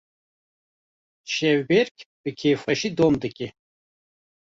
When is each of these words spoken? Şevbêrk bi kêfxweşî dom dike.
Şevbêrk 1.33 1.95
bi 2.21 2.31
kêfxweşî 2.39 2.89
dom 2.97 3.13
dike. 3.21 3.47